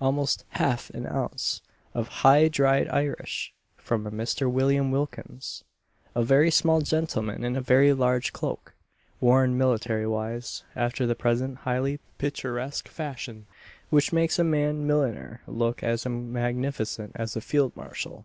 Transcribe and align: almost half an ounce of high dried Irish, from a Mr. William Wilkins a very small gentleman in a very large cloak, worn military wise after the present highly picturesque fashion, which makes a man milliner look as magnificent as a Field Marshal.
almost 0.00 0.44
half 0.48 0.90
an 0.90 1.06
ounce 1.06 1.62
of 1.94 2.08
high 2.08 2.48
dried 2.48 2.88
Irish, 2.88 3.54
from 3.76 4.04
a 4.04 4.10
Mr. 4.10 4.50
William 4.50 4.90
Wilkins 4.90 5.62
a 6.12 6.24
very 6.24 6.50
small 6.50 6.80
gentleman 6.80 7.44
in 7.44 7.54
a 7.54 7.60
very 7.60 7.92
large 7.92 8.32
cloak, 8.32 8.74
worn 9.20 9.56
military 9.56 10.04
wise 10.04 10.64
after 10.74 11.06
the 11.06 11.14
present 11.14 11.58
highly 11.58 12.00
picturesque 12.18 12.88
fashion, 12.88 13.46
which 13.88 14.12
makes 14.12 14.40
a 14.40 14.42
man 14.42 14.88
milliner 14.88 15.40
look 15.46 15.84
as 15.84 16.04
magnificent 16.04 17.12
as 17.14 17.36
a 17.36 17.40
Field 17.40 17.70
Marshal. 17.76 18.24